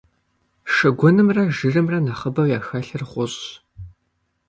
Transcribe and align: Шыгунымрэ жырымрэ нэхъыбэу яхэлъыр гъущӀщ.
Шыгунымрэ 0.73 1.43
жырымрэ 1.57 1.99
нэхъыбэу 2.05 2.51
яхэлъыр 2.57 3.03
гъущӀщ. 3.09 3.37